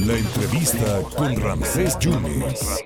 La 0.00 0.18
entrevista 0.18 1.00
con 1.16 1.36
Ramsés 1.40 1.98
Yunes. 1.98 2.82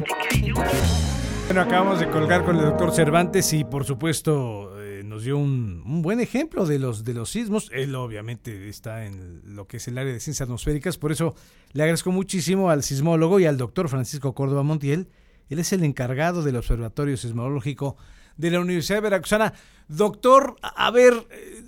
Bueno, 1.46 1.62
acabamos 1.62 1.98
de 1.98 2.08
colgar 2.08 2.44
con 2.44 2.56
el 2.56 2.62
doctor 2.62 2.92
Cervantes 2.94 3.52
y 3.52 3.64
por 3.64 3.84
supuesto 3.84 4.80
eh, 4.80 5.02
nos 5.04 5.24
dio 5.24 5.38
un, 5.38 6.02
buen 6.02 6.20
ejemplo 6.20 6.66
de 6.66 6.78
los, 6.78 7.04
de 7.04 7.14
los 7.14 7.30
sismos. 7.30 7.68
Él 7.72 7.94
obviamente 7.96 8.68
está 8.68 9.06
en 9.06 9.42
lo 9.56 9.66
que 9.66 9.78
es 9.78 9.88
el 9.88 9.98
área 9.98 10.12
de 10.12 10.20
ciencias 10.20 10.46
atmosféricas, 10.46 10.98
por 10.98 11.10
eso 11.10 11.34
le 11.72 11.82
agradezco 11.82 12.12
muchísimo 12.12 12.70
al 12.70 12.84
sismólogo 12.84 13.40
y 13.40 13.46
al 13.46 13.56
doctor 13.56 13.88
Francisco 13.88 14.34
Córdoba 14.34 14.62
Montiel. 14.62 15.08
Él 15.48 15.58
es 15.58 15.72
el 15.72 15.82
encargado 15.82 16.44
del 16.44 16.54
Observatorio 16.56 17.16
Sismológico 17.16 17.96
de 18.36 18.52
la 18.52 18.60
Universidad 18.60 19.02
Veracruzana. 19.02 19.52
Doctor, 19.88 20.54
a 20.62 20.90
ver, 20.92 21.26
eh, 21.30 21.64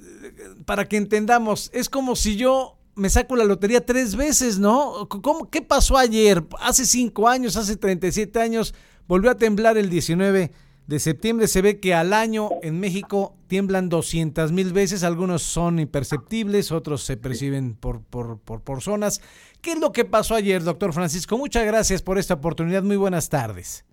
para 0.65 0.89
que 0.89 0.97
entendamos, 0.97 1.71
es 1.75 1.89
como 1.89 2.15
si 2.15 2.37
yo 2.37 2.79
me 2.95 3.09
saco 3.09 3.37
la 3.37 3.45
lotería 3.45 3.85
tres 3.85 4.17
veces, 4.17 4.59
¿no? 4.59 5.09
¿Cómo, 5.09 5.51
¿Qué 5.51 5.63
pasó 5.63 5.97
ayer? 5.97 6.43
Hace 6.61 6.85
cinco 6.85 7.29
años, 7.29 7.57
hace 7.57 7.77
37 7.77 8.41
años, 8.41 8.75
volvió 9.07 9.31
a 9.31 9.37
temblar 9.37 9.79
el 9.79 9.89
19 9.89 10.51
de 10.87 10.99
septiembre. 10.99 11.47
Se 11.47 11.63
ve 11.63 11.81
que 11.81 11.95
al 11.95 12.13
año 12.13 12.49
en 12.63 12.81
México 12.81 13.35
tiemblan 13.49 13.89
200 13.89 14.53
mil 14.53 14.73
veces. 14.73 15.05
Algunos 15.05 15.43
son 15.43 15.79
imperceptibles, 15.79 16.73
otros 16.73 17.03
se 17.03 17.17
perciben 17.17 17.75
por, 17.75 18.05
por, 18.05 18.41
por, 18.41 18.63
por 18.63 18.81
zonas. 18.83 19.21
¿Qué 19.63 19.73
es 19.73 19.81
lo 19.81 19.93
que 19.93 20.05
pasó 20.05 20.35
ayer, 20.35 20.63
doctor 20.63 20.93
Francisco? 20.93 21.39
Muchas 21.39 21.65
gracias 21.65 22.03
por 22.03 22.19
esta 22.19 22.35
oportunidad. 22.35 22.83
Muy 22.83 22.97
buenas 22.97 23.29
tardes. 23.29 23.87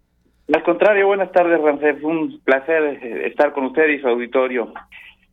Al 0.53 0.63
contrario, 0.63 1.05
buenas 1.05 1.31
tardes, 1.31 1.61
Rancés. 1.61 2.03
Un 2.03 2.41
placer 2.43 2.83
estar 3.25 3.53
con 3.53 3.65
usted 3.65 3.87
y 3.89 3.99
su 3.99 4.07
auditorio. 4.07 4.73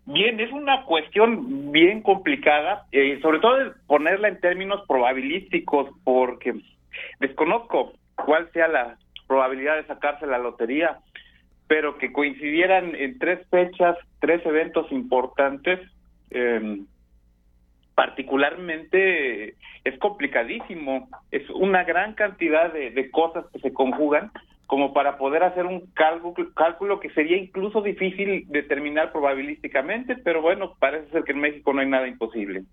Bien, 0.06 0.38
es 0.38 0.52
una 0.52 0.84
cuestión 0.84 1.72
bien 1.72 2.00
complicada, 2.00 2.86
eh, 2.92 3.18
sobre 3.22 3.40
todo 3.40 3.56
ponerla 3.88 4.28
en 4.28 4.40
términos 4.40 4.82
probabilísticos, 4.86 5.90
porque 6.04 6.54
desconozco 7.18 7.92
cuál 8.14 8.48
sea 8.52 8.68
la 8.68 8.98
probabilidad 9.26 9.74
de 9.74 9.86
sacarse 9.86 10.28
la 10.28 10.38
lotería, 10.38 10.98
pero 11.66 11.98
que 11.98 12.12
coincidieran 12.12 12.94
en 12.94 13.18
tres 13.18 13.44
fechas, 13.50 13.96
tres 14.20 14.46
eventos 14.46 14.92
importantes, 14.92 15.80
eh, 16.30 16.78
particularmente 17.96 19.56
es 19.82 19.98
complicadísimo, 19.98 21.08
es 21.32 21.50
una 21.50 21.82
gran 21.82 22.14
cantidad 22.14 22.72
de 22.72 23.10
cosas 23.10 23.44
que 23.52 23.58
se 23.58 23.72
conjugan 23.72 24.30
como 24.66 24.92
para 24.92 25.16
poder 25.16 25.44
hacer 25.44 25.64
un 25.64 25.86
cálculo, 25.94 26.52
cálculo 26.54 26.98
que 26.98 27.10
sería 27.10 27.36
incluso 27.36 27.82
difícil 27.82 28.46
determinar 28.48 29.12
probabilísticamente, 29.12 30.16
pero 30.16 30.42
bueno, 30.42 30.74
parece 30.78 31.10
ser 31.10 31.22
que 31.22 31.32
en 31.32 31.40
México 31.40 31.72
no 31.72 31.80
hay 31.80 31.88
nada 31.88 32.08
imposible. 32.08 32.64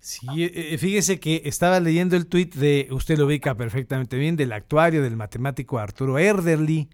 Sí, 0.00 0.26
eh, 0.38 0.76
fíjese 0.78 1.20
que 1.20 1.42
estaba 1.44 1.78
leyendo 1.78 2.16
el 2.16 2.26
tuit 2.26 2.54
de, 2.54 2.88
usted 2.90 3.16
lo 3.16 3.26
ubica 3.26 3.54
perfectamente 3.54 4.16
bien, 4.16 4.36
del 4.36 4.52
actuario, 4.52 5.02
del 5.02 5.16
matemático 5.16 5.78
Arturo 5.78 6.18
Erderly. 6.18 6.88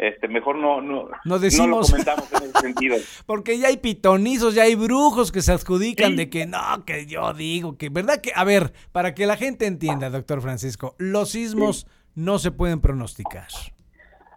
este 0.00 0.28
mejor 0.28 0.56
no 0.56 0.80
no, 0.80 1.08
no, 1.24 1.38
decimos, 1.38 1.68
no 1.68 1.98
lo 1.98 2.04
comentamos 2.04 2.32
en 2.32 2.50
ese 2.50 2.60
sentido. 2.60 2.96
Porque 3.26 3.58
ya 3.58 3.68
hay 3.68 3.76
pitonizos, 3.76 4.54
ya 4.54 4.64
hay 4.64 4.74
brujos 4.74 5.30
que 5.30 5.42
se 5.42 5.52
adjudican 5.52 6.12
sí. 6.12 6.16
de 6.16 6.30
que 6.30 6.46
no, 6.46 6.58
que 6.86 7.06
yo 7.06 7.32
digo 7.34 7.76
que, 7.76 7.88
¿verdad? 7.88 8.20
que 8.20 8.32
A 8.34 8.44
ver, 8.44 8.72
para 8.92 9.14
que 9.14 9.26
la 9.26 9.36
gente 9.36 9.66
entienda, 9.66 10.10
doctor 10.10 10.40
Francisco, 10.40 10.94
los 10.98 11.30
sismos 11.30 11.80
sí. 11.80 12.12
no 12.14 12.38
se 12.38 12.50
pueden 12.50 12.80
pronosticar. 12.80 13.48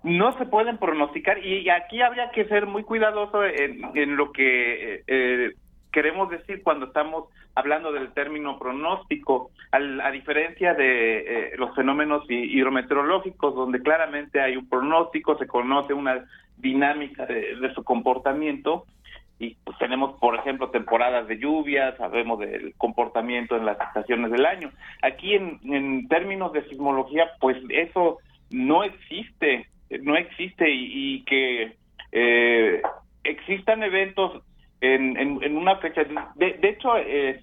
No 0.03 0.37
se 0.37 0.45
pueden 0.45 0.77
pronosticar 0.77 1.43
y 1.45 1.69
aquí 1.69 2.01
habría 2.01 2.29
que 2.31 2.45
ser 2.45 2.67
muy 2.67 2.83
cuidadoso 2.83 3.45
en, 3.45 3.81
en 3.95 4.17
lo 4.17 4.33
que 4.33 5.03
eh, 5.07 5.53
queremos 5.93 6.29
decir 6.29 6.61
cuando 6.63 6.87
estamos 6.87 7.29
hablando 7.55 7.93
del 7.93 8.11
término 8.13 8.57
pronóstico, 8.57 9.51
al, 9.71 10.01
a 10.01 10.11
diferencia 10.11 10.73
de 10.73 11.19
eh, 11.19 11.51
los 11.57 11.73
fenómenos 11.75 12.25
hidrometeorológicos, 12.27 13.55
donde 13.55 13.81
claramente 13.81 14.41
hay 14.41 14.57
un 14.57 14.67
pronóstico, 14.67 15.37
se 15.37 15.47
conoce 15.47 15.93
una 15.93 16.25
dinámica 16.57 17.25
de, 17.25 17.55
de 17.55 17.73
su 17.73 17.83
comportamiento, 17.83 18.85
y 19.39 19.55
pues 19.63 19.77
tenemos, 19.77 20.19
por 20.19 20.35
ejemplo, 20.35 20.69
temporadas 20.69 21.27
de 21.27 21.37
lluvia, 21.37 21.95
sabemos 21.97 22.39
del 22.39 22.73
comportamiento 22.77 23.55
en 23.55 23.65
las 23.65 23.79
estaciones 23.79 24.31
del 24.31 24.45
año. 24.45 24.71
Aquí, 25.01 25.33
en, 25.33 25.59
en 25.63 26.07
términos 26.07 26.53
de 26.53 26.63
sismología, 26.69 27.29
pues 27.39 27.57
eso 27.69 28.19
no 28.51 28.83
existe, 28.83 29.67
no 30.01 30.15
existe, 30.15 30.69
y, 30.69 31.15
y 31.15 31.23
que 31.25 31.75
eh, 32.11 32.81
existan 33.23 33.83
eventos 33.83 34.41
en, 34.83 35.17
en, 35.17 35.57
una 35.57 35.77
fecha. 35.77 36.03
De, 36.35 36.53
de 36.53 36.69
hecho, 36.69 36.97
eh, 36.97 37.41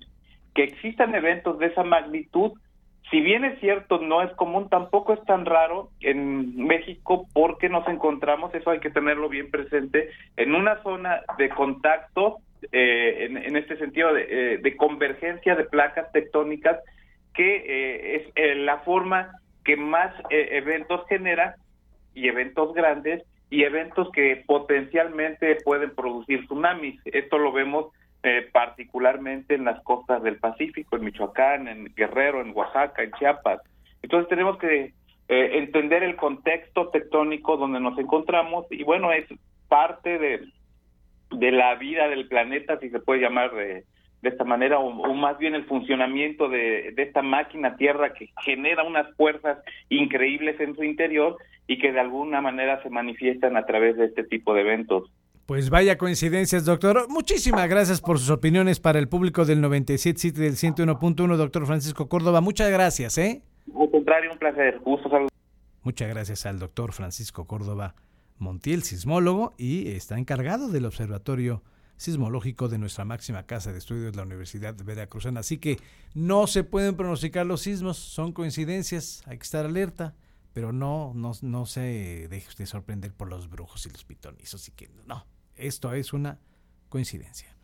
que 0.54 0.64
existan 0.64 1.14
eventos 1.14 1.58
de 1.58 1.66
esa 1.66 1.84
magnitud, 1.84 2.52
si 3.10 3.20
bien 3.20 3.44
es 3.44 3.58
cierto, 3.60 3.98
no 3.98 4.22
es 4.22 4.30
común, 4.32 4.68
tampoco 4.68 5.14
es 5.14 5.24
tan 5.24 5.44
raro 5.46 5.90
en 6.00 6.56
México 6.56 7.26
porque 7.32 7.68
nos 7.68 7.86
encontramos, 7.88 8.54
eso 8.54 8.70
hay 8.70 8.80
que 8.80 8.90
tenerlo 8.90 9.28
bien 9.28 9.50
presente, 9.50 10.10
en 10.36 10.54
una 10.54 10.82
zona 10.82 11.22
de 11.38 11.48
contacto, 11.48 12.38
eh, 12.72 13.26
en, 13.26 13.36
en, 13.36 13.56
este 13.56 13.78
sentido 13.78 14.12
de, 14.12 14.26
eh, 14.28 14.58
de, 14.58 14.76
convergencia 14.76 15.56
de 15.56 15.64
placas 15.64 16.12
tectónicas, 16.12 16.78
que 17.34 17.56
eh, 17.56 18.16
es 18.16 18.32
eh, 18.36 18.54
la 18.54 18.78
forma 18.80 19.32
que 19.64 19.76
más 19.76 20.12
eh, 20.30 20.48
eventos 20.52 21.06
genera 21.08 21.56
y 22.14 22.28
eventos 22.28 22.74
grandes 22.74 23.22
y 23.50 23.64
eventos 23.64 24.10
que 24.12 24.44
potencialmente 24.46 25.56
pueden 25.64 25.94
producir 25.94 26.46
tsunamis. 26.46 27.00
Esto 27.04 27.36
lo 27.36 27.52
vemos 27.52 27.92
eh, 28.22 28.48
particularmente 28.52 29.54
en 29.54 29.64
las 29.64 29.82
costas 29.82 30.22
del 30.22 30.38
Pacífico, 30.38 30.96
en 30.96 31.04
Michoacán, 31.04 31.68
en 31.68 31.92
Guerrero, 31.94 32.40
en 32.40 32.56
Oaxaca, 32.56 33.02
en 33.02 33.12
Chiapas. 33.12 33.60
Entonces 34.02 34.28
tenemos 34.28 34.56
que 34.58 34.92
eh, 35.28 35.58
entender 35.58 36.02
el 36.02 36.16
contexto 36.16 36.88
tectónico 36.88 37.56
donde 37.56 37.80
nos 37.80 37.98
encontramos 37.98 38.66
y 38.70 38.84
bueno, 38.84 39.12
es 39.12 39.26
parte 39.68 40.18
de, 40.18 40.48
de 41.30 41.52
la 41.52 41.74
vida 41.74 42.08
del 42.08 42.28
planeta, 42.28 42.78
si 42.78 42.90
se 42.90 43.00
puede 43.00 43.20
llamar 43.20 43.52
de, 43.52 43.84
de 44.22 44.28
esta 44.28 44.44
manera, 44.44 44.78
o, 44.78 44.88
o, 44.88 45.14
más 45.14 45.38
bien 45.38 45.54
el 45.54 45.64
funcionamiento 45.64 46.48
de, 46.48 46.92
de 46.94 47.02
esta 47.02 47.22
máquina 47.22 47.76
Tierra 47.76 48.12
que 48.12 48.28
genera 48.44 48.84
unas 48.84 49.14
fuerzas 49.16 49.58
increíbles 49.88 50.60
en 50.60 50.76
su 50.76 50.84
interior 50.84 51.36
y 51.66 51.78
que 51.78 51.92
de 51.92 52.00
alguna 52.00 52.40
manera 52.40 52.82
se 52.82 52.90
manifiestan 52.90 53.56
a 53.56 53.64
través 53.64 53.96
de 53.96 54.06
este 54.06 54.24
tipo 54.24 54.54
de 54.54 54.62
eventos. 54.62 55.10
Pues 55.46 55.68
vaya 55.68 55.98
coincidencias, 55.98 56.64
doctor. 56.64 57.06
Muchísimas 57.08 57.68
gracias 57.68 58.00
por 58.00 58.18
sus 58.18 58.30
opiniones 58.30 58.78
para 58.78 59.00
el 59.00 59.08
público 59.08 59.44
del 59.44 59.60
97 59.60 60.28
y 60.28 60.30
del 60.30 60.52
101.1, 60.52 61.36
doctor 61.36 61.66
Francisco 61.66 62.08
Córdoba. 62.08 62.40
Muchas 62.40 62.70
gracias, 62.70 63.18
¿eh? 63.18 63.42
Al 63.76 63.90
contrario, 63.90 64.32
un 64.32 64.38
placer. 64.38 64.78
Gusto 64.78 65.08
saludar. 65.08 65.30
Muchas 65.82 66.08
gracias 66.08 66.46
al 66.46 66.58
doctor 66.58 66.92
Francisco 66.92 67.46
Córdoba 67.46 67.94
Montiel, 68.38 68.82
sismólogo, 68.82 69.54
y 69.58 69.88
está 69.88 70.18
encargado 70.18 70.68
del 70.68 70.84
Observatorio 70.84 71.62
Sismológico 72.00 72.70
de 72.70 72.78
nuestra 72.78 73.04
máxima 73.04 73.42
casa 73.42 73.72
de 73.72 73.78
estudios, 73.78 74.16
la 74.16 74.22
Universidad 74.22 74.74
Veracruzana. 74.74 75.40
Así 75.40 75.58
que 75.58 75.78
no 76.14 76.46
se 76.46 76.64
pueden 76.64 76.96
pronosticar 76.96 77.44
los 77.44 77.60
sismos, 77.60 77.98
son 77.98 78.32
coincidencias, 78.32 79.22
hay 79.26 79.36
que 79.36 79.42
estar 79.42 79.66
alerta, 79.66 80.14
pero 80.54 80.72
no, 80.72 81.12
no, 81.14 81.32
no 81.42 81.66
se 81.66 82.26
deje 82.30 82.48
usted 82.48 82.64
sorprender 82.64 83.12
por 83.12 83.28
los 83.28 83.50
brujos 83.50 83.84
y 83.84 83.90
los 83.90 84.04
pitonizos. 84.04 84.62
Así 84.62 84.72
que 84.72 84.88
no, 85.06 85.26
esto 85.56 85.92
es 85.92 86.14
una 86.14 86.40
coincidencia. 86.88 87.54